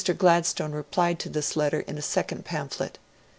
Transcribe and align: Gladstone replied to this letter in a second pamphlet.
Gladstone 0.17 0.71
replied 0.71 1.19
to 1.19 1.29
this 1.29 1.55
letter 1.55 1.81
in 1.81 1.95
a 1.95 2.01
second 2.01 2.43
pamphlet. 2.43 2.97